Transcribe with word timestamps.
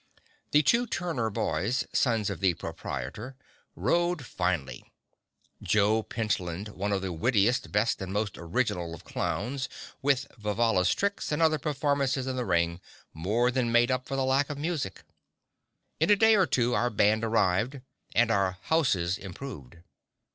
The 0.49 0.63
two 0.63 0.87
Turner 0.87 1.29
boys, 1.29 1.85
sons 1.93 2.31
of 2.31 2.39
the 2.39 2.55
proprietor, 2.55 3.35
rode 3.75 4.25
finely. 4.25 4.91
Joe 5.61 6.01
Pentland, 6.01 6.69
one 6.69 6.91
of 6.91 7.03
the 7.03 7.13
wittiest, 7.13 7.71
best, 7.71 8.01
and 8.01 8.11
most 8.11 8.35
original 8.35 8.95
of 8.95 9.03
clowns, 9.03 9.69
with 10.01 10.25
Vivalla's 10.39 10.91
tricks 10.95 11.31
and 11.31 11.39
other 11.39 11.59
performances 11.59 12.25
in 12.25 12.35
the 12.35 12.45
ring, 12.45 12.81
more 13.13 13.51
than 13.51 13.71
made 13.71 13.91
up 13.91 14.07
for 14.07 14.15
the 14.15 14.25
lack 14.25 14.49
of 14.49 14.57
music. 14.57 15.03
In 15.99 16.09
a 16.09 16.15
day 16.15 16.33
or 16.35 16.47
two 16.47 16.73
our 16.73 16.89
band 16.89 17.23
arrived 17.23 17.79
and 18.15 18.31
our 18.31 18.57
"houses" 18.59 19.19
improved. 19.19 19.83